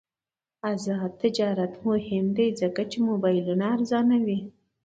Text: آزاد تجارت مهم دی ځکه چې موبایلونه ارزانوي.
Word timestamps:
آزاد 0.71 1.11
تجارت 1.21 1.73
مهم 1.87 2.25
دی 2.37 2.47
ځکه 2.61 2.81
چې 2.91 2.97
موبایلونه 3.07 3.65
ارزانوي. 3.75 4.39